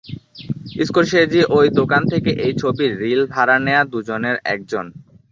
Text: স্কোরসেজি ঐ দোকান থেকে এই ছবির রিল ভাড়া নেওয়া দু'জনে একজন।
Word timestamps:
স্কোরসেজি 0.87 1.41
ঐ 1.49 1.59
দোকান 1.79 2.01
থেকে 2.11 2.31
এই 2.45 2.53
ছবির 2.61 2.91
রিল 3.01 3.21
ভাড়া 3.33 3.55
নেওয়া 3.65 3.83
দু'জনে 3.91 4.31
একজন। 4.53 4.85